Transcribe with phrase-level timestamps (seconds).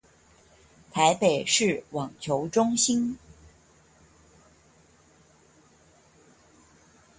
[0.95, 3.19] 臺北市網球中心